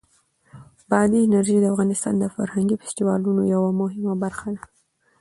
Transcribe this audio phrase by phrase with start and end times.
[0.89, 4.63] بادي انرژي د افغانستان د فرهنګي فستیوالونو یوه مهمه برخه ده.